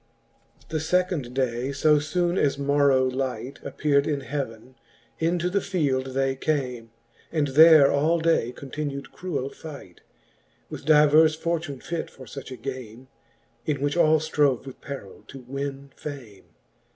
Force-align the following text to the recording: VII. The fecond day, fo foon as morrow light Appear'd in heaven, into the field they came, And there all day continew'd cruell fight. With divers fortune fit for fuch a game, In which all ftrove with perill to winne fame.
VII. 0.61 0.65
The 0.69 0.79
fecond 0.79 1.33
day, 1.35 1.71
fo 1.71 1.99
foon 1.99 2.35
as 2.35 2.57
morrow 2.57 3.05
light 3.05 3.59
Appear'd 3.61 4.07
in 4.07 4.21
heaven, 4.21 4.73
into 5.19 5.47
the 5.47 5.61
field 5.61 6.07
they 6.15 6.35
came, 6.35 6.89
And 7.31 7.49
there 7.49 7.91
all 7.91 8.19
day 8.19 8.51
continew'd 8.51 9.11
cruell 9.11 9.51
fight. 9.53 10.01
With 10.71 10.85
divers 10.85 11.35
fortune 11.35 11.81
fit 11.81 12.09
for 12.09 12.25
fuch 12.25 12.49
a 12.49 12.55
game, 12.57 13.09
In 13.67 13.79
which 13.79 13.95
all 13.95 14.17
ftrove 14.17 14.65
with 14.65 14.81
perill 14.81 15.23
to 15.27 15.41
winne 15.41 15.91
fame. 15.95 16.45